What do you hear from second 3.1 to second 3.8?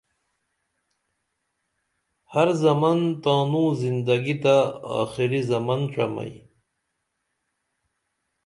تانوں